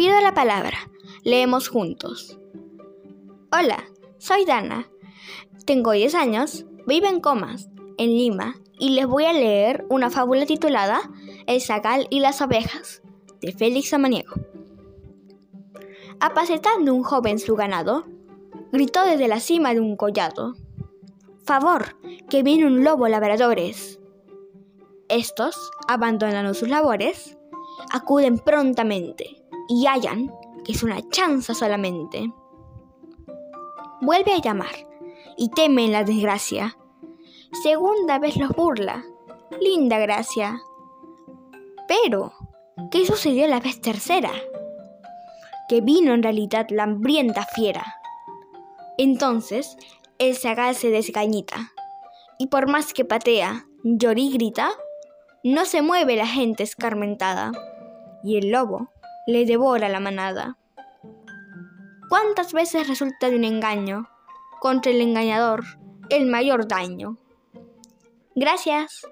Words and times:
pido 0.00 0.18
la 0.22 0.32
palabra. 0.32 0.78
Leemos 1.24 1.68
juntos. 1.68 2.38
Hola, 3.52 3.84
soy 4.16 4.46
Dana. 4.46 4.88
Tengo 5.66 5.92
10 5.92 6.14
años, 6.14 6.64
vivo 6.86 7.06
en 7.06 7.20
Comas, 7.20 7.68
en 7.98 8.08
Lima, 8.08 8.54
y 8.78 8.94
les 8.94 9.06
voy 9.06 9.26
a 9.26 9.34
leer 9.34 9.84
una 9.90 10.08
fábula 10.08 10.46
titulada 10.46 11.02
El 11.46 11.60
zagal 11.60 12.06
y 12.08 12.20
las 12.20 12.40
ovejas, 12.40 13.02
de 13.42 13.52
Félix 13.52 13.90
Samaniego. 13.90 14.36
Apacetando 16.18 16.94
un 16.94 17.02
joven 17.02 17.38
su 17.38 17.54
ganado, 17.54 18.06
gritó 18.72 19.04
desde 19.04 19.28
la 19.28 19.38
cima 19.38 19.74
de 19.74 19.80
un 19.80 19.96
collado. 19.96 20.54
Favor, 21.44 21.98
que 22.30 22.42
viene 22.42 22.64
un 22.64 22.84
lobo 22.84 23.06
labradores. 23.06 24.00
Estos, 25.10 25.70
abandonando 25.88 26.54
sus 26.54 26.70
labores, 26.70 27.36
acuden 27.90 28.38
prontamente 28.38 29.40
y 29.70 29.86
hallan 29.86 30.32
que 30.64 30.72
es 30.72 30.82
una 30.82 31.00
chanza 31.10 31.54
solamente. 31.54 32.30
Vuelve 34.02 34.32
a 34.32 34.40
llamar 34.40 34.74
y 35.36 35.48
teme 35.50 35.84
en 35.84 35.92
la 35.92 36.04
desgracia. 36.04 36.76
Segunda 37.62 38.18
vez 38.18 38.36
los 38.36 38.50
burla. 38.50 39.04
Linda 39.60 39.98
gracia. 39.98 40.60
Pero, 41.86 42.32
¿qué 42.90 43.06
sucedió 43.06 43.46
la 43.46 43.60
vez 43.60 43.80
tercera? 43.80 44.32
Que 45.68 45.80
vino 45.80 46.14
en 46.14 46.22
realidad 46.22 46.66
la 46.70 46.82
hambrienta 46.82 47.46
fiera. 47.54 47.94
Entonces, 48.98 49.76
el 50.18 50.36
zagal 50.36 50.74
se 50.74 50.90
desgañita, 50.90 51.72
y 52.38 52.48
por 52.48 52.68
más 52.68 52.92
que 52.92 53.04
patea, 53.04 53.66
llora 53.82 54.20
y 54.20 54.30
grita, 54.30 54.70
no 55.42 55.64
se 55.64 55.80
mueve 55.80 56.16
la 56.16 56.26
gente 56.26 56.62
escarmentada, 56.62 57.52
y 58.22 58.36
el 58.36 58.50
lobo 58.50 58.90
le 59.26 59.44
devora 59.44 59.88
la 59.88 60.00
manada. 60.00 60.56
¿Cuántas 62.08 62.52
veces 62.52 62.88
resulta 62.88 63.30
de 63.30 63.36
un 63.36 63.44
engaño 63.44 64.08
contra 64.60 64.90
el 64.90 65.00
engañador 65.00 65.64
el 66.08 66.26
mayor 66.26 66.66
daño? 66.66 67.16
Gracias. 68.34 69.06